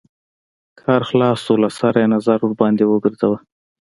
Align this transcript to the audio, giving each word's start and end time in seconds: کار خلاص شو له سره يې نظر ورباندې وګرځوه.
کار 0.81 1.01
خلاص 1.09 1.37
شو 1.45 1.53
له 1.63 1.69
سره 1.79 1.97
يې 2.01 2.07
نظر 2.15 2.37
ورباندې 2.41 2.85
وګرځوه. 2.87 3.37